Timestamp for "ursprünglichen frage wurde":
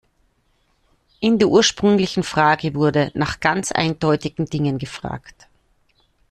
1.49-3.11